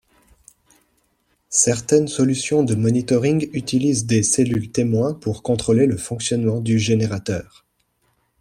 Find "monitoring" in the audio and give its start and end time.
2.73-3.47